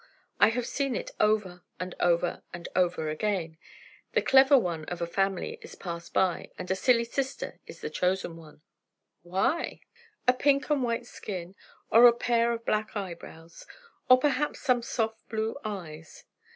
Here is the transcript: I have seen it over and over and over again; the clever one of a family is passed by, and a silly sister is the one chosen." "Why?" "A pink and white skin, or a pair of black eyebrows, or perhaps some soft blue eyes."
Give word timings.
I 0.39 0.47
have 0.47 0.65
seen 0.65 0.95
it 0.95 1.11
over 1.19 1.61
and 1.79 1.93
over 1.99 2.41
and 2.55 2.67
over 2.75 3.09
again; 3.09 3.59
the 4.13 4.23
clever 4.23 4.57
one 4.57 4.83
of 4.85 4.99
a 4.99 5.05
family 5.05 5.59
is 5.61 5.75
passed 5.75 6.11
by, 6.11 6.49
and 6.57 6.71
a 6.71 6.75
silly 6.75 7.03
sister 7.03 7.59
is 7.67 7.81
the 7.81 7.87
one 7.89 7.93
chosen." 7.93 8.61
"Why?" 9.21 9.81
"A 10.27 10.33
pink 10.33 10.71
and 10.71 10.81
white 10.81 11.05
skin, 11.05 11.53
or 11.91 12.07
a 12.07 12.13
pair 12.13 12.51
of 12.51 12.65
black 12.65 12.95
eyebrows, 12.97 13.67
or 14.09 14.17
perhaps 14.17 14.59
some 14.61 14.81
soft 14.81 15.29
blue 15.29 15.55
eyes." 15.63 16.23